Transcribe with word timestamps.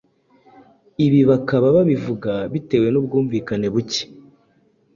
Ibi 1.05 1.21
bakaba 1.29 1.67
babivuga 1.77 2.31
bitewe 2.53 2.87
n’ubwumvikane 2.91 3.67
buke 3.73 4.03